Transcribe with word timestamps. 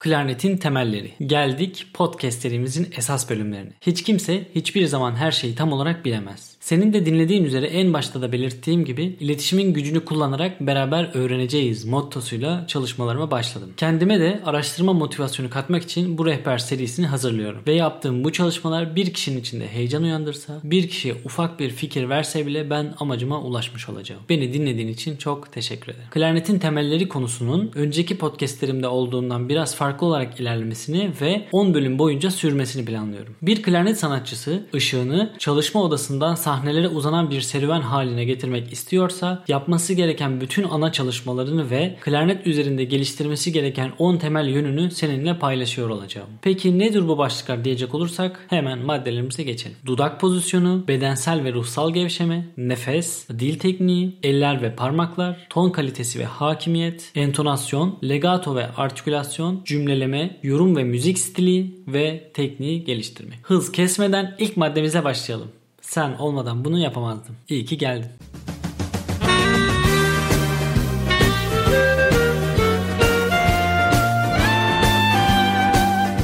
Klarnetin 0.00 0.56
temelleri. 0.56 1.12
Geldik 1.26 1.86
podcast 1.94 2.42
serimizin 2.42 2.88
esas 2.96 3.30
bölümlerine. 3.30 3.72
Hiç 3.80 4.02
kimse 4.02 4.46
hiçbir 4.54 4.86
zaman 4.86 5.16
her 5.16 5.32
şeyi 5.32 5.54
tam 5.54 5.72
olarak 5.72 6.04
bilemez. 6.04 6.56
Senin 6.60 6.92
de 6.92 7.06
dinlediğin 7.06 7.44
üzere 7.44 7.66
en 7.66 7.92
başta 7.92 8.22
da 8.22 8.32
belirttiğim 8.32 8.84
gibi 8.84 9.16
iletişimin 9.20 9.72
gücünü 9.72 10.04
kullanarak 10.04 10.60
beraber 10.60 11.10
öğreneceğiz 11.14 11.84
mottosuyla 11.84 12.66
çalışmalarıma 12.66 13.30
başladım. 13.30 13.72
Kendime 13.76 14.20
de 14.20 14.40
araştırma 14.44 14.92
motivasyonu 14.92 15.50
katmak 15.50 15.82
için 15.82 16.18
bu 16.18 16.26
rehber 16.26 16.58
serisini 16.58 17.06
hazırlıyorum. 17.06 17.62
Ve 17.66 17.72
yaptığım 17.72 18.24
bu 18.24 18.32
çalışmalar 18.32 18.96
bir 18.96 19.14
kişinin 19.14 19.40
içinde 19.40 19.68
heyecan 19.68 20.02
uyandırsa, 20.02 20.60
bir 20.64 20.88
kişiye 20.88 21.14
ufak 21.24 21.60
bir 21.60 21.70
fikir 21.70 22.08
verse 22.08 22.46
bile 22.46 22.70
ben 22.70 22.94
amacıma 23.00 23.40
ulaşmış 23.40 23.88
olacağım. 23.88 24.22
Beni 24.28 24.52
dinlediğin 24.52 24.88
için 24.88 25.16
çok 25.16 25.52
teşekkür 25.52 25.92
ederim. 25.92 26.08
Klarnetin 26.10 26.58
temelleri 26.58 27.08
konusunun 27.08 27.70
önceki 27.74 28.18
podcastlerimde 28.18 28.88
olduğundan 28.88 29.48
biraz 29.48 29.76
farklı 29.76 29.89
olarak 30.02 30.40
ilerlemesini 30.40 31.12
ve 31.20 31.48
10 31.52 31.74
bölüm 31.74 31.98
boyunca 31.98 32.30
sürmesini 32.30 32.84
planlıyorum. 32.84 33.36
Bir 33.42 33.62
klarnet 33.62 33.98
sanatçısı 33.98 34.66
ışığını 34.74 35.32
çalışma 35.38 35.82
odasından 35.82 36.34
sahnelere 36.34 36.88
uzanan 36.88 37.30
bir 37.30 37.40
serüven 37.40 37.80
haline 37.80 38.24
getirmek 38.24 38.72
istiyorsa 38.72 39.44
yapması 39.48 39.94
gereken 39.94 40.40
bütün 40.40 40.64
ana 40.64 40.92
çalışmalarını 40.92 41.70
ve 41.70 41.96
klarnet 42.00 42.46
üzerinde 42.46 42.84
geliştirmesi 42.84 43.52
gereken 43.52 43.92
10 43.98 44.16
temel 44.16 44.46
yönünü 44.46 44.90
seninle 44.90 45.38
paylaşıyor 45.38 45.90
olacağım. 45.90 46.28
Peki 46.42 46.78
nedir 46.78 47.08
bu 47.08 47.18
başlıklar 47.18 47.64
diyecek 47.64 47.94
olursak 47.94 48.46
hemen 48.48 48.78
maddelerimize 48.78 49.42
geçelim. 49.42 49.76
Dudak 49.86 50.20
pozisyonu, 50.20 50.84
bedensel 50.88 51.44
ve 51.44 51.52
ruhsal 51.52 51.92
gevşeme, 51.92 52.46
nefes, 52.56 53.28
dil 53.28 53.58
tekniği, 53.58 54.18
eller 54.22 54.62
ve 54.62 54.74
parmaklar, 54.74 55.46
ton 55.50 55.70
kalitesi 55.70 56.18
ve 56.18 56.24
hakimiyet, 56.24 57.12
entonasyon, 57.14 57.98
legato 58.04 58.56
ve 58.56 58.66
artikülasyon, 58.76 59.62
cümleleme, 59.80 60.36
yorum 60.42 60.76
ve 60.76 60.84
müzik 60.84 61.18
stili 61.18 61.74
ve 61.86 62.30
tekniği 62.34 62.84
geliştirme. 62.84 63.34
Hız 63.42 63.72
kesmeden 63.72 64.36
ilk 64.38 64.56
maddemize 64.56 65.04
başlayalım. 65.04 65.48
Sen 65.80 66.12
olmadan 66.18 66.64
bunu 66.64 66.78
yapamazdım. 66.78 67.36
İyi 67.48 67.64
ki 67.64 67.78
geldin. 67.78 68.10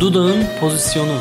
Dudağın 0.00 0.44
pozisyonu 0.60 1.18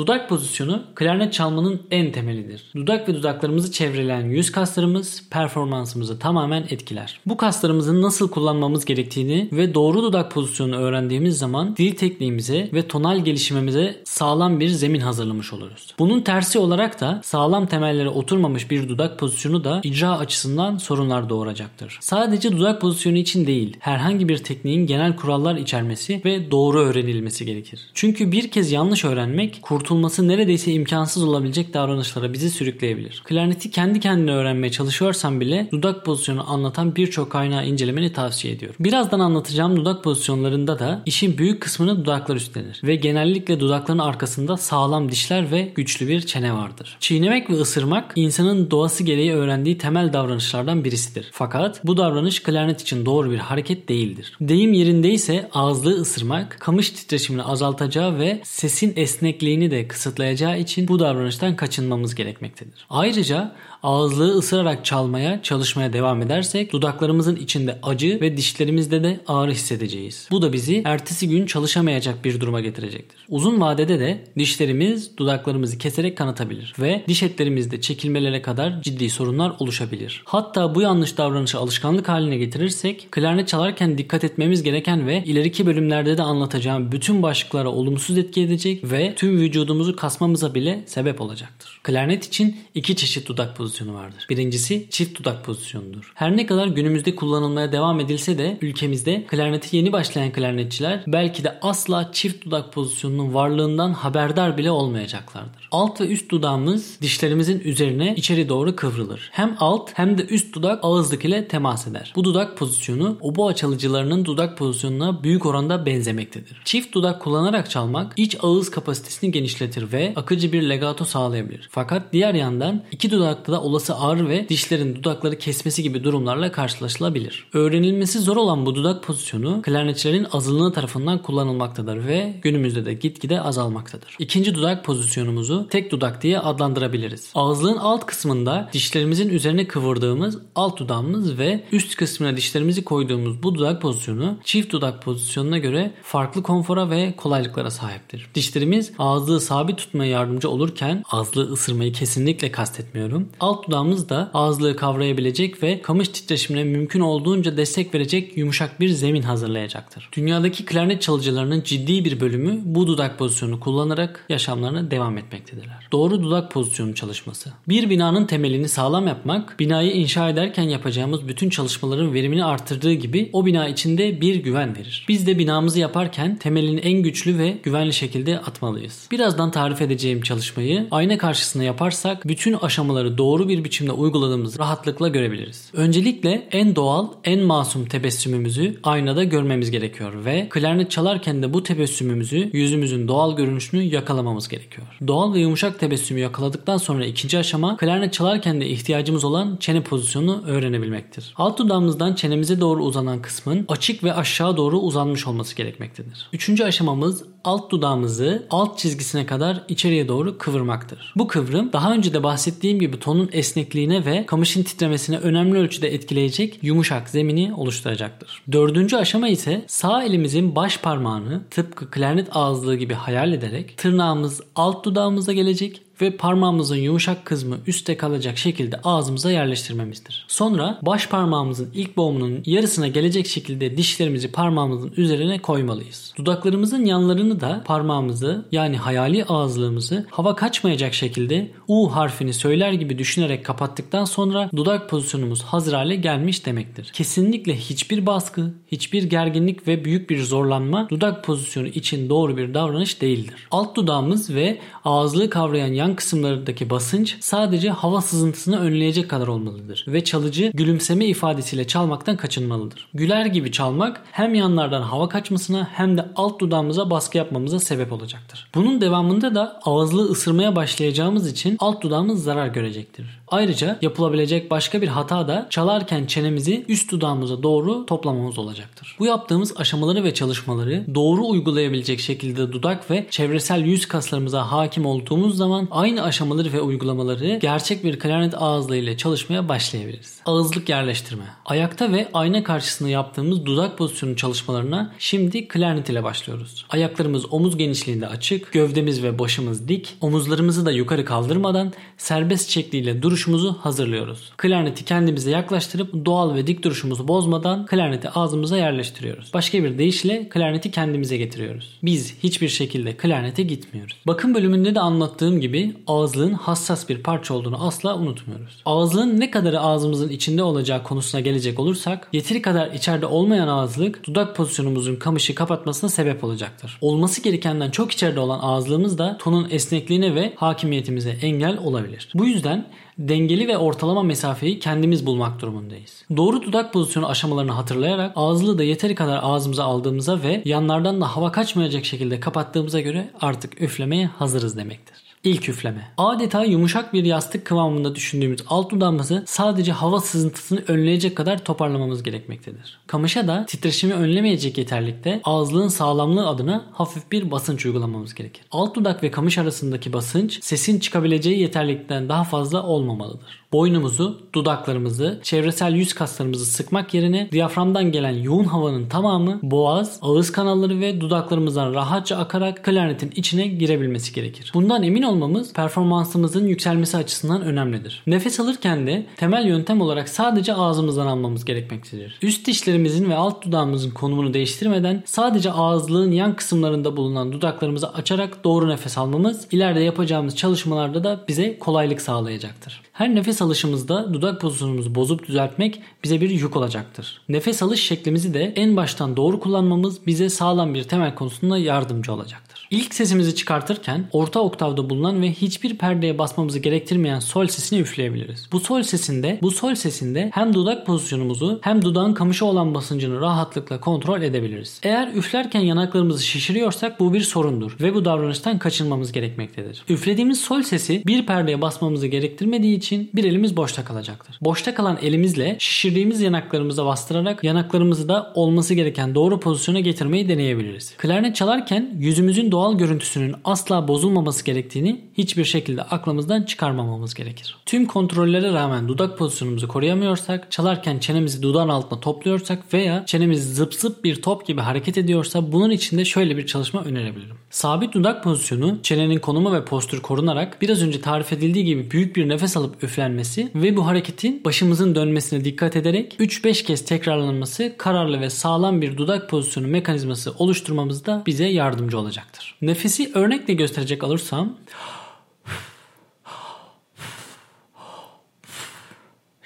Dudak 0.00 0.28
pozisyonu 0.28 0.82
klarnet 0.94 1.32
çalmanın 1.32 1.80
en 1.90 2.12
temelidir. 2.12 2.64
Dudak 2.76 3.08
ve 3.08 3.14
dudaklarımızı 3.14 3.72
çevreleyen 3.72 4.24
yüz 4.24 4.52
kaslarımız 4.52 5.28
performansımızı 5.30 6.18
tamamen 6.18 6.62
etkiler. 6.70 7.20
Bu 7.26 7.36
kaslarımızın 7.36 8.02
nasıl 8.02 8.30
kullanmamız 8.30 8.84
gerektiğini 8.84 9.48
ve 9.52 9.74
doğru 9.74 10.02
dudak 10.02 10.32
pozisyonunu 10.32 10.76
öğrendiğimiz 10.76 11.38
zaman 11.38 11.76
dil 11.76 11.96
tekniğimize 11.96 12.70
ve 12.72 12.88
tonal 12.88 13.24
gelişimimize 13.24 14.02
sağlam 14.04 14.60
bir 14.60 14.68
zemin 14.68 15.00
hazırlamış 15.00 15.52
oluruz. 15.52 15.94
Bunun 15.98 16.20
tersi 16.20 16.58
olarak 16.58 17.00
da 17.00 17.20
sağlam 17.24 17.66
temellere 17.66 18.08
oturmamış 18.08 18.70
bir 18.70 18.88
dudak 18.88 19.18
pozisyonu 19.18 19.64
da 19.64 19.80
icra 19.84 20.18
açısından 20.18 20.76
sorunlar 20.76 21.28
doğuracaktır. 21.28 21.98
Sadece 22.00 22.52
dudak 22.52 22.80
pozisyonu 22.80 23.16
için 23.16 23.46
değil, 23.46 23.76
herhangi 23.80 24.28
bir 24.28 24.38
tekniğin 24.38 24.86
genel 24.86 25.16
kurallar 25.16 25.56
içermesi 25.56 26.22
ve 26.24 26.50
doğru 26.50 26.78
öğrenilmesi 26.78 27.46
gerekir. 27.46 27.90
Çünkü 27.94 28.32
bir 28.32 28.50
kez 28.50 28.72
yanlış 28.72 29.04
öğrenmek 29.04 29.62
kurtulmak 29.62 29.89
kurtulması 29.90 30.28
neredeyse 30.28 30.72
imkansız 30.72 31.24
olabilecek 31.24 31.74
davranışlara 31.74 32.32
bizi 32.32 32.50
sürükleyebilir. 32.50 33.22
Klarneti 33.24 33.70
kendi 33.70 34.00
kendine 34.00 34.32
öğrenmeye 34.32 34.70
çalışıyorsan 34.70 35.40
bile 35.40 35.68
dudak 35.72 36.04
pozisyonu 36.04 36.50
anlatan 36.50 36.96
birçok 36.96 37.32
kaynağı 37.32 37.66
incelemeni 37.66 38.12
tavsiye 38.12 38.54
ediyorum. 38.54 38.76
Birazdan 38.80 39.20
anlatacağım 39.20 39.76
dudak 39.76 40.04
pozisyonlarında 40.04 40.78
da 40.78 41.02
işin 41.06 41.38
büyük 41.38 41.62
kısmını 41.62 42.00
dudaklar 42.00 42.36
üstlenir 42.36 42.80
ve 42.84 42.96
genellikle 42.96 43.60
dudakların 43.60 43.98
arkasında 43.98 44.56
sağlam 44.56 45.10
dişler 45.10 45.50
ve 45.50 45.72
güçlü 45.74 46.08
bir 46.08 46.20
çene 46.20 46.54
vardır. 46.54 46.96
Çiğnemek 47.00 47.50
ve 47.50 47.54
ısırmak 47.54 48.12
insanın 48.16 48.70
doğası 48.70 49.04
gereği 49.04 49.32
öğrendiği 49.32 49.78
temel 49.78 50.12
davranışlardan 50.12 50.84
birisidir. 50.84 51.28
Fakat 51.32 51.86
bu 51.86 51.96
davranış 51.96 52.42
klarnet 52.42 52.80
için 52.80 53.06
doğru 53.06 53.30
bir 53.30 53.38
hareket 53.38 53.88
değildir. 53.88 54.32
Deyim 54.40 54.72
yerindeyse 54.72 55.50
ağızlığı 55.54 56.00
ısırmak 56.00 56.56
kamış 56.60 56.90
titreşimini 56.90 57.42
azaltacağı 57.42 58.18
ve 58.18 58.40
sesin 58.44 58.92
esnekliğini 58.96 59.70
de 59.70 59.79
kısıtlayacağı 59.88 60.58
için 60.58 60.88
bu 60.88 60.98
davranıştan 60.98 61.56
kaçınmamız 61.56 62.14
gerekmektedir. 62.14 62.86
Ayrıca 62.90 63.52
ağızlığı 63.82 64.38
ısırarak 64.38 64.84
çalmaya, 64.84 65.42
çalışmaya 65.42 65.92
devam 65.92 66.22
edersek 66.22 66.72
dudaklarımızın 66.72 67.36
içinde 67.36 67.78
acı 67.82 68.20
ve 68.20 68.36
dişlerimizde 68.36 69.04
de 69.04 69.20
ağrı 69.26 69.50
hissedeceğiz. 69.50 70.28
Bu 70.30 70.42
da 70.42 70.52
bizi 70.52 70.82
ertesi 70.84 71.28
gün 71.28 71.46
çalışamayacak 71.46 72.24
bir 72.24 72.40
duruma 72.40 72.60
getirecektir. 72.60 73.18
Uzun 73.28 73.60
vadede 73.60 74.00
de 74.00 74.24
dişlerimiz 74.38 75.16
dudaklarımızı 75.16 75.78
keserek 75.78 76.18
kanatabilir 76.18 76.74
ve 76.78 77.04
diş 77.08 77.22
etlerimizde 77.22 77.80
çekilmelere 77.80 78.42
kadar 78.42 78.82
ciddi 78.82 79.10
sorunlar 79.10 79.52
oluşabilir. 79.58 80.22
Hatta 80.24 80.74
bu 80.74 80.80
yanlış 80.80 81.18
davranışı 81.18 81.58
alışkanlık 81.58 82.08
haline 82.08 82.36
getirirsek 82.36 83.08
klarnet 83.10 83.48
çalarken 83.48 83.98
dikkat 83.98 84.24
etmemiz 84.24 84.62
gereken 84.62 85.06
ve 85.06 85.22
ileriki 85.24 85.66
bölümlerde 85.66 86.18
de 86.18 86.22
anlatacağım 86.22 86.92
bütün 86.92 87.22
başlıklara 87.22 87.68
olumsuz 87.68 88.18
etki 88.18 88.42
edecek 88.42 88.92
ve 88.92 89.14
tüm 89.14 89.38
vücudumuzu 89.60 89.96
kasmamıza 89.96 90.54
bile 90.54 90.84
sebep 90.86 91.20
olacaktır. 91.20 91.80
Klarnet 91.82 92.26
için 92.26 92.56
iki 92.74 92.96
çeşit 92.96 93.28
dudak 93.28 93.56
pozisyonu 93.56 93.94
vardır. 93.94 94.26
Birincisi 94.30 94.86
çift 94.90 95.18
dudak 95.18 95.44
pozisyonudur. 95.44 96.12
Her 96.14 96.36
ne 96.36 96.46
kadar 96.46 96.66
günümüzde 96.66 97.16
kullanılmaya 97.16 97.72
devam 97.72 98.00
edilse 98.00 98.38
de 98.38 98.58
ülkemizde 98.60 99.24
klarneti 99.26 99.76
yeni 99.76 99.92
başlayan 99.92 100.32
klarnetçiler 100.32 101.04
belki 101.06 101.44
de 101.44 101.58
asla 101.62 102.12
çift 102.12 102.44
dudak 102.44 102.72
pozisyonunun 102.72 103.34
varlığından 103.34 103.92
haberdar 103.92 104.58
bile 104.58 104.70
olmayacaklardır. 104.70 105.68
Alt 105.70 106.00
ve 106.00 106.06
üst 106.06 106.30
dudağımız 106.30 107.00
dişlerimizin 107.02 107.60
üzerine 107.60 108.14
içeri 108.16 108.48
doğru 108.48 108.76
kıvrılır. 108.76 109.28
Hem 109.32 109.56
alt 109.58 109.90
hem 109.94 110.18
de 110.18 110.24
üst 110.24 110.54
dudak 110.54 110.80
ağızlık 110.82 111.24
ile 111.24 111.48
temas 111.48 111.86
eder. 111.86 112.12
Bu 112.16 112.24
dudak 112.24 112.56
pozisyonu 112.56 113.18
oboa 113.20 113.54
çalıcılarının 113.54 114.24
dudak 114.24 114.58
pozisyonuna 114.58 115.22
büyük 115.22 115.46
oranda 115.46 115.86
benzemektedir. 115.86 116.62
Çift 116.64 116.94
dudak 116.94 117.22
kullanarak 117.22 117.70
çalmak 117.70 118.12
iç 118.16 118.36
ağız 118.42 118.70
kapasitesini 118.70 119.30
genişletir 119.30 119.49
ve 119.92 120.12
akıcı 120.16 120.52
bir 120.52 120.62
legato 120.62 121.04
sağlayabilir. 121.04 121.68
Fakat 121.70 122.12
diğer 122.12 122.34
yandan 122.34 122.82
iki 122.92 123.10
dudakta 123.10 123.52
da 123.52 123.62
olası 123.62 123.96
ağrı 123.96 124.28
ve 124.28 124.48
dişlerin 124.48 124.94
dudakları 124.94 125.38
kesmesi 125.38 125.82
gibi 125.82 126.04
durumlarla 126.04 126.52
karşılaşılabilir. 126.52 127.46
Öğrenilmesi 127.52 128.18
zor 128.18 128.36
olan 128.36 128.66
bu 128.66 128.74
dudak 128.74 129.02
pozisyonu 129.02 129.62
klarnetçilerin 129.62 130.26
azınlığı 130.32 130.72
tarafından 130.72 131.22
kullanılmaktadır 131.22 132.06
ve 132.06 132.34
günümüzde 132.42 132.86
de 132.86 132.94
gitgide 132.94 133.40
azalmaktadır. 133.40 134.16
İkinci 134.18 134.54
dudak 134.54 134.84
pozisyonumuzu 134.84 135.68
tek 135.70 135.92
dudak 135.92 136.22
diye 136.22 136.38
adlandırabiliriz. 136.38 137.32
Ağızlığın 137.34 137.76
alt 137.76 138.06
kısmında 138.06 138.70
dişlerimizin 138.72 139.28
üzerine 139.28 139.66
kıvırdığımız 139.66 140.38
alt 140.54 140.78
dudağımız 140.78 141.38
ve 141.38 141.64
üst 141.72 141.96
kısmına 141.96 142.36
dişlerimizi 142.36 142.84
koyduğumuz 142.84 143.42
bu 143.42 143.54
dudak 143.54 143.82
pozisyonu 143.82 144.38
çift 144.44 144.72
dudak 144.72 145.02
pozisyonuna 145.02 145.58
göre 145.58 145.92
farklı 146.02 146.42
konfora 146.42 146.90
ve 146.90 147.14
kolaylıklara 147.16 147.70
sahiptir. 147.70 148.30
Dişlerimiz 148.34 148.92
ağızlığı 148.98 149.39
sabit 149.40 149.78
tutmaya 149.78 150.10
yardımcı 150.10 150.50
olurken 150.50 151.02
ağızlığı 151.10 151.52
ısırmayı 151.52 151.92
kesinlikle 151.92 152.52
kastetmiyorum. 152.52 153.28
Alt 153.40 153.66
dudağımız 153.66 154.08
da 154.08 154.30
ağızlığı 154.34 154.76
kavrayabilecek 154.76 155.62
ve 155.62 155.82
kamış 155.82 156.08
titreşimine 156.08 156.64
mümkün 156.64 157.00
olduğunca 157.00 157.56
destek 157.56 157.94
verecek 157.94 158.36
yumuşak 158.36 158.80
bir 158.80 158.88
zemin 158.88 159.22
hazırlayacaktır. 159.22 160.08
Dünyadaki 160.12 160.64
klarnet 160.64 161.02
çalıcılarının 161.02 161.62
ciddi 161.62 162.04
bir 162.04 162.20
bölümü 162.20 162.60
bu 162.64 162.86
dudak 162.86 163.18
pozisyonu 163.18 163.60
kullanarak 163.60 164.26
yaşamlarına 164.28 164.90
devam 164.90 165.18
etmektedirler. 165.18 165.88
Doğru 165.92 166.22
dudak 166.22 166.50
pozisyonu 166.50 166.94
çalışması. 166.94 167.52
Bir 167.68 167.90
binanın 167.90 168.26
temelini 168.26 168.68
sağlam 168.68 169.06
yapmak, 169.06 169.60
binayı 169.60 169.92
inşa 169.92 170.28
ederken 170.28 170.62
yapacağımız 170.62 171.28
bütün 171.28 171.50
çalışmaların 171.50 172.14
verimini 172.14 172.44
arttırdığı 172.44 172.92
gibi 172.92 173.30
o 173.32 173.46
bina 173.46 173.68
içinde 173.68 174.20
bir 174.20 174.34
güven 174.34 174.76
verir. 174.76 175.04
Biz 175.08 175.26
de 175.26 175.38
binamızı 175.38 175.80
yaparken 175.80 176.36
temelini 176.36 176.80
en 176.80 177.02
güçlü 177.02 177.38
ve 177.38 177.56
güvenli 177.62 177.92
şekilde 177.92 178.38
atmalıyız. 178.38 179.06
Birazdan 179.30 179.50
tarif 179.50 179.82
edeceğim 179.82 180.20
çalışmayı 180.20 180.88
ayna 180.90 181.18
karşısında 181.18 181.64
yaparsak 181.64 182.28
bütün 182.28 182.52
aşamaları 182.52 183.18
doğru 183.18 183.48
bir 183.48 183.64
biçimde 183.64 183.92
uyguladığımızı 183.92 184.58
rahatlıkla 184.58 185.08
görebiliriz. 185.08 185.70
Öncelikle 185.72 186.48
en 186.52 186.76
doğal, 186.76 187.08
en 187.24 187.40
masum 187.40 187.86
tebessümümüzü 187.86 188.80
aynada 188.82 189.24
görmemiz 189.24 189.70
gerekiyor 189.70 190.24
ve 190.24 190.48
klarnet 190.48 190.90
çalarken 190.90 191.42
de 191.42 191.54
bu 191.54 191.62
tebessümümüzü 191.62 192.50
yüzümüzün 192.52 193.08
doğal 193.08 193.36
görünüşünü 193.36 193.82
yakalamamız 193.82 194.48
gerekiyor. 194.48 194.86
Doğal 195.06 195.34
ve 195.34 195.40
yumuşak 195.40 195.78
tebessümü 195.78 196.20
yakaladıktan 196.20 196.76
sonra 196.76 197.04
ikinci 197.04 197.38
aşama 197.38 197.76
klarnet 197.76 198.12
çalarken 198.12 198.60
de 198.60 198.68
ihtiyacımız 198.68 199.24
olan 199.24 199.56
çene 199.60 199.82
pozisyonunu 199.82 200.42
öğrenebilmektir. 200.46 201.34
Alt 201.36 201.58
dudağımızdan 201.58 202.14
çenemize 202.14 202.60
doğru 202.60 202.82
uzanan 202.82 203.22
kısmın 203.22 203.64
açık 203.68 204.04
ve 204.04 204.14
aşağı 204.14 204.56
doğru 204.56 204.78
uzanmış 204.78 205.26
olması 205.26 205.56
gerekmektedir. 205.56 206.28
Üçüncü 206.32 206.64
aşamamız 206.64 207.24
alt 207.44 207.70
dudağımızı 207.70 208.46
alt 208.50 208.78
çizgisine 208.78 209.19
kadar 209.26 209.62
içeriye 209.68 210.08
doğru 210.08 210.38
kıvırmaktır. 210.38 211.12
Bu 211.16 211.26
kıvrım 211.28 211.72
daha 211.72 211.92
önce 211.92 212.14
de 212.14 212.22
bahsettiğim 212.22 212.78
gibi 212.78 212.98
tonun 212.98 213.28
esnekliğine 213.32 214.04
ve 214.04 214.26
kamışın 214.26 214.62
titremesine 214.62 215.18
önemli 215.18 215.58
ölçüde 215.58 215.94
etkileyecek 215.94 216.58
yumuşak 216.62 217.08
zemini 217.08 217.54
oluşturacaktır. 217.54 218.42
Dördüncü 218.52 218.96
aşama 218.96 219.28
ise 219.28 219.64
sağ 219.66 220.04
elimizin 220.04 220.56
baş 220.56 220.78
parmağını 220.78 221.42
tıpkı 221.50 221.90
klarnet 221.90 222.28
ağızlığı 222.30 222.76
gibi 222.76 222.94
hayal 222.94 223.32
ederek 223.32 223.76
tırnağımız 223.76 224.40
alt 224.56 224.84
dudağımıza 224.84 225.32
gelecek 225.32 225.82
ve 226.02 226.16
parmağımızın 226.16 226.76
yumuşak 226.76 227.24
kısmı 227.24 227.58
üstte 227.66 227.96
kalacak 227.96 228.38
şekilde 228.38 228.80
ağzımıza 228.84 229.30
yerleştirmemizdir. 229.30 230.24
Sonra 230.28 230.78
baş 230.82 231.08
parmağımızın 231.08 231.70
ilk 231.74 231.96
boğumunun 231.96 232.42
yarısına 232.46 232.88
gelecek 232.88 233.26
şekilde 233.26 233.76
dişlerimizi 233.76 234.32
parmağımızın 234.32 234.92
üzerine 234.96 235.38
koymalıyız. 235.38 236.14
Dudaklarımızın 236.16 236.84
yanlarını 236.84 237.40
da 237.40 237.62
parmağımızı 237.64 238.44
yani 238.52 238.76
hayali 238.76 239.24
ağızlığımızı 239.24 240.06
hava 240.10 240.36
kaçmayacak 240.36 240.94
şekilde 240.94 241.50
U 241.68 241.96
harfini 241.96 242.32
söyler 242.32 242.72
gibi 242.72 242.98
düşünerek 242.98 243.44
kapattıktan 243.44 244.04
sonra 244.04 244.50
dudak 244.56 244.90
pozisyonumuz 244.90 245.42
hazır 245.42 245.72
hale 245.72 245.96
gelmiş 245.96 246.46
demektir. 246.46 246.90
Kesinlikle 246.92 247.56
hiçbir 247.56 248.06
baskı, 248.06 248.54
hiçbir 248.66 249.02
gerginlik 249.02 249.68
ve 249.68 249.84
büyük 249.84 250.10
bir 250.10 250.22
zorlanma 250.22 250.88
dudak 250.90 251.24
pozisyonu 251.24 251.66
için 251.66 252.08
doğru 252.08 252.36
bir 252.36 252.54
davranış 252.54 253.00
değildir. 253.00 253.48
Alt 253.50 253.76
dudağımız 253.76 254.34
ve 254.34 254.58
ağızlığı 254.84 255.30
kavrayan 255.30 255.72
yan 255.72 255.89
yan 255.90 255.96
kısımlarındaki 255.96 256.70
basınç 256.70 257.16
sadece 257.20 257.70
hava 257.70 258.00
sızıntısını 258.00 258.60
önleyecek 258.60 259.10
kadar 259.10 259.26
olmalıdır 259.26 259.84
ve 259.88 260.04
çalıcı 260.04 260.50
gülümseme 260.54 261.06
ifadesiyle 261.06 261.66
çalmaktan 261.66 262.16
kaçınmalıdır. 262.16 262.88
Güler 262.94 263.26
gibi 263.26 263.52
çalmak 263.52 264.02
hem 264.12 264.34
yanlardan 264.34 264.82
hava 264.82 265.08
kaçmasına 265.08 265.68
hem 265.72 265.96
de 265.96 266.04
alt 266.16 266.40
dudağımıza 266.40 266.90
baskı 266.90 267.18
yapmamıza 267.18 267.60
sebep 267.60 267.92
olacaktır. 267.92 268.48
Bunun 268.54 268.80
devamında 268.80 269.34
da 269.34 269.60
ağızlığı 269.64 270.10
ısırmaya 270.10 270.56
başlayacağımız 270.56 271.30
için 271.30 271.56
alt 271.58 271.82
dudağımız 271.82 272.24
zarar 272.24 272.46
görecektir. 272.46 273.20
Ayrıca 273.28 273.78
yapılabilecek 273.82 274.50
başka 274.50 274.82
bir 274.82 274.88
hata 274.88 275.28
da 275.28 275.46
çalarken 275.50 276.06
çenemizi 276.06 276.64
üst 276.68 276.92
dudağımıza 276.92 277.42
doğru 277.42 277.86
toplamamız 277.86 278.38
olacaktır. 278.38 278.96
Bu 278.98 279.06
yaptığımız 279.06 279.52
aşamaları 279.56 280.04
ve 280.04 280.14
çalışmaları 280.14 280.84
doğru 280.94 281.26
uygulayabilecek 281.26 282.00
şekilde 282.00 282.52
dudak 282.52 282.90
ve 282.90 283.06
çevresel 283.10 283.64
yüz 283.64 283.88
kaslarımıza 283.88 284.52
hakim 284.52 284.86
olduğumuz 284.86 285.36
zaman 285.36 285.68
aynı 285.80 286.02
aşamaları 286.02 286.52
ve 286.52 286.60
uygulamaları 286.60 287.38
gerçek 287.42 287.84
bir 287.84 287.98
klarnet 287.98 288.34
ağızlığı 288.36 288.76
ile 288.76 288.96
çalışmaya 288.96 289.48
başlayabiliriz. 289.48 290.20
Ağızlık 290.26 290.68
yerleştirme. 290.68 291.24
Ayakta 291.44 291.92
ve 291.92 292.08
ayna 292.14 292.42
karşısında 292.42 292.88
yaptığımız 292.88 293.46
dudak 293.46 293.78
pozisyonu 293.78 294.16
çalışmalarına 294.16 294.92
şimdi 294.98 295.48
klarnet 295.48 295.88
ile 295.88 296.04
başlıyoruz. 296.04 296.66
Ayaklarımız 296.70 297.32
omuz 297.32 297.56
genişliğinde 297.56 298.06
açık, 298.06 298.52
gövdemiz 298.52 299.02
ve 299.02 299.18
başımız 299.18 299.68
dik, 299.68 299.96
omuzlarımızı 300.00 300.66
da 300.66 300.72
yukarı 300.72 301.04
kaldırmadan 301.04 301.72
serbest 301.98 302.50
şekliyle 302.50 303.02
duruşumuzu 303.02 303.56
hazırlıyoruz. 303.60 304.32
Klarneti 304.36 304.84
kendimize 304.84 305.30
yaklaştırıp 305.30 306.04
doğal 306.04 306.34
ve 306.34 306.46
dik 306.46 306.64
duruşumuzu 306.64 307.08
bozmadan 307.08 307.66
klarneti 307.66 308.10
ağzımıza 308.10 308.58
yerleştiriyoruz. 308.58 309.34
Başka 309.34 309.64
bir 309.64 309.78
deyişle 309.78 310.28
klarneti 310.28 310.70
kendimize 310.70 311.16
getiriyoruz. 311.16 311.78
Biz 311.82 312.14
hiçbir 312.22 312.48
şekilde 312.48 312.96
klarnete 312.96 313.42
gitmiyoruz. 313.42 313.96
Bakım 314.06 314.34
bölümünde 314.34 314.74
de 314.74 314.80
anlattığım 314.80 315.40
gibi 315.40 315.69
ağızlığın 315.86 316.32
hassas 316.32 316.88
bir 316.88 317.02
parça 317.02 317.34
olduğunu 317.34 317.66
asla 317.66 317.96
unutmuyoruz. 317.96 318.62
Ağızlığın 318.66 319.20
ne 319.20 319.30
kadarı 319.30 319.60
ağzımızın 319.60 320.08
içinde 320.08 320.42
olacağı 320.42 320.82
konusuna 320.82 321.20
gelecek 321.20 321.58
olursak 321.58 322.08
yeteri 322.12 322.42
kadar 322.42 322.70
içeride 322.70 323.06
olmayan 323.06 323.48
ağızlık 323.48 324.04
dudak 324.06 324.36
pozisyonumuzun 324.36 324.96
kamışı 324.96 325.34
kapatmasına 325.34 325.90
sebep 325.90 326.24
olacaktır. 326.24 326.78
Olması 326.80 327.22
gerekenden 327.22 327.70
çok 327.70 327.92
içeride 327.92 328.20
olan 328.20 328.38
ağızlığımız 328.42 328.98
da 328.98 329.18
tonun 329.18 329.50
esnekliğine 329.50 330.14
ve 330.14 330.32
hakimiyetimize 330.36 331.10
engel 331.10 331.58
olabilir. 331.58 332.08
Bu 332.14 332.26
yüzden 332.26 332.66
dengeli 332.98 333.48
ve 333.48 333.58
ortalama 333.58 334.02
mesafeyi 334.02 334.58
kendimiz 334.58 335.06
bulmak 335.06 335.40
durumundayız. 335.40 336.04
Doğru 336.16 336.42
dudak 336.42 336.72
pozisyonu 336.72 337.08
aşamalarını 337.08 337.52
hatırlayarak 337.52 338.12
ağızlığı 338.16 338.58
da 338.58 338.62
yeteri 338.62 338.94
kadar 338.94 339.20
ağzımıza 339.22 339.64
aldığımıza 339.64 340.22
ve 340.22 340.42
yanlardan 340.44 341.00
da 341.00 341.16
hava 341.16 341.32
kaçmayacak 341.32 341.84
şekilde 341.84 342.20
kapattığımıza 342.20 342.80
göre 342.80 343.10
artık 343.20 343.62
üflemeye 343.62 344.06
hazırız 344.06 344.56
demektir. 344.56 345.09
İlk 345.24 345.48
üfleme. 345.48 345.92
Adeta 345.98 346.44
yumuşak 346.44 346.92
bir 346.92 347.04
yastık 347.04 347.44
kıvamında 347.44 347.94
düşündüğümüz 347.94 348.40
alt 348.48 348.70
dudağımızı 348.70 349.24
sadece 349.26 349.72
hava 349.72 350.00
sızıntısını 350.00 350.64
önleyecek 350.68 351.16
kadar 351.16 351.44
toparlamamız 351.44 352.02
gerekmektedir. 352.02 352.80
Kamışa 352.86 353.28
da 353.28 353.46
titreşimi 353.46 353.94
önlemeyecek 353.94 354.58
yeterlikte 354.58 355.20
ağızlığın 355.24 355.68
sağlamlığı 355.68 356.28
adına 356.28 356.66
hafif 356.72 357.12
bir 357.12 357.30
basınç 357.30 357.66
uygulamamız 357.66 358.14
gerekir. 358.14 358.44
Alt 358.50 358.74
dudak 358.74 359.02
ve 359.02 359.10
kamış 359.10 359.38
arasındaki 359.38 359.92
basınç 359.92 360.44
sesin 360.44 360.78
çıkabileceği 360.78 361.40
yeterlikten 361.40 362.08
daha 362.08 362.24
fazla 362.24 362.62
olmamalıdır. 362.62 363.40
Boynumuzu, 363.52 364.18
dudaklarımızı, 364.34 365.20
çevresel 365.22 365.74
yüz 365.74 365.94
kaslarımızı 365.94 366.46
sıkmak 366.46 366.94
yerine 366.94 367.28
diyaframdan 367.32 367.92
gelen 367.92 368.10
yoğun 368.10 368.44
havanın 368.44 368.88
tamamı 368.88 369.38
boğaz, 369.42 369.98
ağız 370.02 370.32
kanalları 370.32 370.80
ve 370.80 371.00
dudaklarımızdan 371.00 371.74
rahatça 371.74 372.16
akarak 372.16 372.64
klarnetin 372.64 373.12
içine 373.16 373.46
girebilmesi 373.46 374.12
gerekir. 374.12 374.50
Bundan 374.54 374.82
emin 374.82 375.02
olmamız 375.02 375.52
performansımızın 375.52 376.46
yükselmesi 376.46 376.96
açısından 376.96 377.42
önemlidir. 377.42 378.02
Nefes 378.06 378.40
alırken 378.40 378.86
de 378.86 379.06
temel 379.16 379.46
yöntem 379.46 379.80
olarak 379.80 380.08
sadece 380.08 380.54
ağzımızdan 380.54 381.06
almamız 381.06 381.44
gerekmektedir. 381.44 382.18
Üst 382.22 382.46
dişlerimizin 382.46 383.10
ve 383.10 383.16
alt 383.16 383.44
dudağımızın 383.46 383.90
konumunu 383.90 384.34
değiştirmeden 384.34 385.02
sadece 385.06 385.52
ağızlığın 385.52 386.10
yan 386.10 386.36
kısımlarında 386.36 386.96
bulunan 386.96 387.32
dudaklarımızı 387.32 387.88
açarak 387.92 388.44
doğru 388.44 388.68
nefes 388.68 388.98
almamız 388.98 389.46
ileride 389.50 389.80
yapacağımız 389.80 390.36
çalışmalarda 390.36 391.04
da 391.04 391.24
bize 391.28 391.58
kolaylık 391.58 392.00
sağlayacaktır. 392.00 392.82
Her 392.92 393.14
nefes 393.14 393.39
alışımızda 393.42 394.14
dudak 394.14 394.40
pozisyonumuzu 394.40 394.94
bozup 394.94 395.28
düzeltmek 395.28 395.80
bize 396.04 396.20
bir 396.20 396.30
yük 396.30 396.56
olacaktır. 396.56 397.20
Nefes 397.28 397.62
alış 397.62 397.82
şeklimizi 397.82 398.34
de 398.34 398.52
en 398.56 398.76
baştan 398.76 399.16
doğru 399.16 399.40
kullanmamız 399.40 400.06
bize 400.06 400.28
sağlam 400.28 400.74
bir 400.74 400.82
temel 400.84 401.14
konusunda 401.14 401.58
yardımcı 401.58 402.12
olacaktır. 402.12 402.68
İlk 402.70 402.94
sesimizi 402.94 403.34
çıkartırken 403.34 404.08
orta 404.12 404.40
oktavda 404.40 404.90
bulunan 404.90 405.22
ve 405.22 405.32
hiçbir 405.32 405.78
perdeye 405.78 406.18
basmamızı 406.18 406.58
gerektirmeyen 406.58 407.18
sol 407.18 407.46
sesini 407.46 407.80
üfleyebiliriz. 407.80 408.48
Bu 408.52 408.60
sol 408.60 408.82
sesinde 408.82 409.38
bu 409.42 409.50
sol 409.50 409.74
sesinde 409.74 410.30
hem 410.34 410.54
dudak 410.54 410.86
pozisyonumuzu 410.86 411.58
hem 411.62 411.82
dudağın 411.82 412.14
kamışı 412.14 412.44
olan 412.46 412.74
basıncını 412.74 413.20
rahatlıkla 413.20 413.80
kontrol 413.80 414.22
edebiliriz. 414.22 414.80
Eğer 414.82 415.08
üflerken 415.14 415.60
yanaklarımızı 415.60 416.24
şişiriyorsak 416.24 417.00
bu 417.00 417.14
bir 417.14 417.20
sorundur 417.20 417.76
ve 417.80 417.94
bu 417.94 418.04
davranıştan 418.04 418.58
kaçınmamız 418.58 419.12
gerekmektedir. 419.12 419.84
Üflediğimiz 419.88 420.40
sol 420.40 420.62
sesi 420.62 421.02
bir 421.06 421.26
perdeye 421.26 421.60
basmamızı 421.60 422.06
gerektirmediği 422.06 422.76
için 422.76 423.10
bir 423.14 423.24
elimiz 423.30 423.56
boşta 423.56 423.84
kalacaktır. 423.84 424.38
Boşta 424.40 424.74
kalan 424.74 424.98
elimizle 425.02 425.56
şişirdiğimiz 425.58 426.20
yanaklarımıza 426.20 426.86
bastırarak 426.86 427.44
yanaklarımızı 427.44 428.08
da 428.08 428.32
olması 428.34 428.74
gereken 428.74 429.14
doğru 429.14 429.40
pozisyona 429.40 429.80
getirmeyi 429.80 430.28
deneyebiliriz. 430.28 430.94
Klarnet 430.96 431.36
çalarken 431.36 431.94
yüzümüzün 431.98 432.50
doğal 432.50 432.78
görüntüsünün 432.78 433.34
asla 433.44 433.88
bozulmaması 433.88 434.44
gerektiğini 434.44 435.04
hiçbir 435.14 435.44
şekilde 435.44 435.82
aklımızdan 435.82 436.42
çıkarmamamız 436.42 437.14
gerekir. 437.14 437.56
Tüm 437.66 437.86
kontrollere 437.86 438.52
rağmen 438.52 438.88
dudak 438.88 439.18
pozisyonumuzu 439.18 439.68
koruyamıyorsak, 439.68 440.52
çalarken 440.52 440.98
çenemizi 440.98 441.42
dudağın 441.42 441.68
altına 441.68 442.00
topluyorsak 442.00 442.74
veya 442.74 443.06
çenemiz 443.06 443.54
zıp 443.54 443.74
zıp 443.74 444.04
bir 444.04 444.22
top 444.22 444.46
gibi 444.46 444.60
hareket 444.60 444.98
ediyorsa 444.98 445.52
bunun 445.52 445.70
için 445.70 445.98
de 445.98 446.04
şöyle 446.04 446.36
bir 446.36 446.46
çalışma 446.46 446.84
önerebilirim. 446.84 447.36
Sabit 447.50 447.94
dudak 447.94 448.24
pozisyonu 448.24 448.78
çenenin 448.82 449.18
konumu 449.18 449.52
ve 449.52 449.64
postür 449.64 450.00
korunarak 450.00 450.62
biraz 450.62 450.82
önce 450.82 451.00
tarif 451.00 451.32
edildiği 451.32 451.64
gibi 451.64 451.90
büyük 451.90 452.16
bir 452.16 452.28
nefes 452.28 452.56
alıp 452.56 452.84
üflenmesi 452.84 453.19
ve 453.54 453.76
bu 453.76 453.86
hareketin 453.86 454.44
başımızın 454.44 454.94
dönmesine 454.94 455.44
dikkat 455.44 455.76
ederek 455.76 456.16
3-5 456.20 456.64
kez 456.64 456.84
tekrarlanması 456.84 457.74
kararlı 457.78 458.20
ve 458.20 458.30
sağlam 458.30 458.80
bir 458.80 458.96
dudak 458.96 459.30
pozisyonu 459.30 459.66
mekanizması 459.66 460.32
oluşturmamızda 460.38 461.22
bize 461.26 461.46
yardımcı 461.46 461.98
olacaktır. 461.98 462.54
Nefesi 462.62 463.10
örnekle 463.14 463.54
gösterecek 463.54 464.04
olursam 464.04 464.56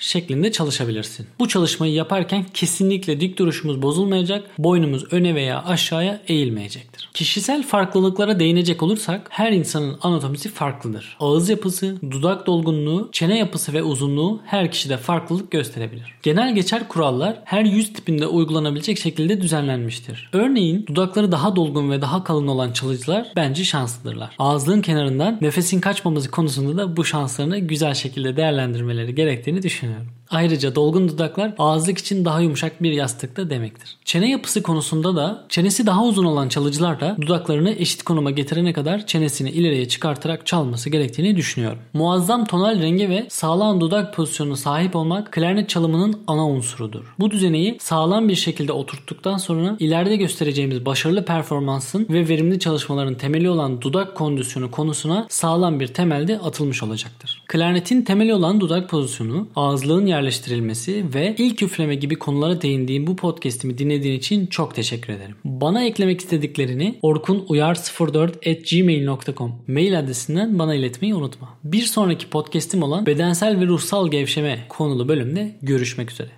şeklinde 0.04 0.52
çalışabilirsin. 0.52 1.26
Bu 1.38 1.49
çalışmayı 1.49 1.92
yaparken 1.92 2.46
kesinlikle 2.54 3.20
dik 3.20 3.38
duruşumuz 3.38 3.82
bozulmayacak, 3.82 4.58
boynumuz 4.58 5.12
öne 5.12 5.34
veya 5.34 5.64
aşağıya 5.64 6.20
eğilmeyecektir. 6.28 7.08
Kişisel 7.14 7.62
farklılıklara 7.62 8.40
değinecek 8.40 8.82
olursak 8.82 9.26
her 9.30 9.52
insanın 9.52 9.99
anatomisi 10.02 10.49
farklıdır. 10.49 11.16
Ağız 11.20 11.49
yapısı, 11.49 11.96
dudak 12.11 12.46
dolgunluğu, 12.46 13.08
çene 13.12 13.38
yapısı 13.38 13.73
ve 13.73 13.82
uzunluğu 13.82 14.40
her 14.46 14.70
kişide 14.70 14.96
farklılık 14.96 15.50
gösterebilir. 15.50 16.14
Genel 16.23 16.54
geçer 16.54 16.88
kurallar 16.88 17.42
her 17.44 17.64
yüz 17.64 17.92
tipinde 17.92 18.26
uygulanabilecek 18.26 18.99
şekilde 18.99 19.40
düzenlenmiştir. 19.40 20.30
Örneğin 20.32 20.87
dudakları 20.87 21.32
daha 21.32 21.56
dolgun 21.56 21.90
ve 21.90 22.02
daha 22.02 22.25
kalın 22.25 22.46
olan 22.46 22.73
çalıcılar 22.73 23.32
bence 23.37 23.64
şanslıdırlar. 23.64 24.30
Ağızlığın 24.38 24.80
kenarından 24.80 25.38
nefesin 25.40 25.80
kaçmaması 25.80 26.30
konusunda 26.30 26.76
da 26.76 26.96
bu 26.96 27.04
şanslarını 27.04 27.58
güzel 27.58 27.94
şekilde 27.94 28.37
değerlendirmeleri 28.37 29.14
gerektiğini 29.14 29.62
düşünüyorum. 29.62 29.93
yeah. 29.94 30.02
Ayrıca 30.31 30.75
dolgun 30.75 31.09
dudaklar 31.09 31.52
ağızlık 31.59 31.99
için 31.99 32.25
daha 32.25 32.40
yumuşak 32.40 32.83
bir 32.83 32.93
yastık 32.93 33.37
da 33.37 33.50
demektir. 33.50 33.97
Çene 34.04 34.31
yapısı 34.31 34.62
konusunda 34.62 35.16
da 35.16 35.45
çenesi 35.49 35.87
daha 35.87 36.04
uzun 36.04 36.25
olan 36.25 36.49
çalıcılar 36.49 37.00
da 37.00 37.16
dudaklarını 37.21 37.71
eşit 37.71 38.02
konuma 38.02 38.31
getirene 38.31 38.73
kadar 38.73 39.07
çenesini 39.07 39.50
ileriye 39.50 39.88
çıkartarak 39.88 40.47
çalması 40.47 40.90
gerektiğini 40.90 41.37
düşünüyorum. 41.37 41.78
Muazzam 41.93 42.45
tonal 42.45 42.83
renge 42.83 43.09
ve 43.09 43.26
sağlam 43.28 43.81
dudak 43.81 44.14
pozisyonuna 44.14 44.57
sahip 44.57 44.97
olmak 44.97 45.33
klarnet 45.33 45.69
çalımının 45.69 46.21
ana 46.26 46.49
unsurudur. 46.49 47.14
Bu 47.19 47.31
düzeneyi 47.31 47.76
sağlam 47.81 48.28
bir 48.28 48.35
şekilde 48.35 48.73
oturttuktan 48.73 49.37
sonra 49.37 49.76
ileride 49.78 50.16
göstereceğimiz 50.16 50.87
başarılı 50.87 51.25
performansın 51.25 52.07
ve 52.11 52.28
verimli 52.28 52.59
çalışmaların 52.59 53.14
temeli 53.14 53.50
olan 53.50 53.81
dudak 53.81 54.14
kondisyonu 54.14 54.71
konusuna 54.71 55.26
sağlam 55.28 55.81
bir 55.81 55.87
temelde 55.87 56.38
atılmış 56.38 56.83
olacaktır. 56.83 57.43
Klarnetin 57.49 58.02
temeli 58.02 58.35
olan 58.35 58.61
dudak 58.61 58.90
pozisyonu, 58.90 59.49
ağızlığın 59.57 60.07
yerleştirilmesi 60.14 61.04
ve 61.14 61.35
ilk 61.38 61.62
üfleme 61.62 61.94
gibi 61.94 62.16
konulara 62.16 62.62
değindiğim 62.62 63.06
bu 63.06 63.16
podcast'imi 63.16 63.78
dinlediğin 63.78 64.18
için 64.18 64.47
çok 64.47 64.75
teşekkür 64.75 65.12
ederim. 65.12 65.37
Bana 65.44 65.85
eklemek 65.85 66.21
istediklerini 66.21 66.99
orkunuyar04@gmail.com 67.02 69.52
mail 69.68 69.99
adresinden 69.99 70.59
bana 70.59 70.75
iletmeyi 70.75 71.14
unutma. 71.14 71.59
Bir 71.64 71.83
sonraki 71.83 72.30
podcast'im 72.30 72.83
olan 72.83 73.06
bedensel 73.06 73.61
ve 73.61 73.66
ruhsal 73.66 74.11
gevşeme 74.11 74.66
konulu 74.68 75.09
bölümde 75.09 75.59
görüşmek 75.62 76.11
üzere. 76.11 76.30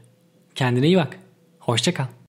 Kendine 0.54 0.86
iyi 0.86 0.96
bak. 0.96 1.18
Hoşçakal. 1.58 2.25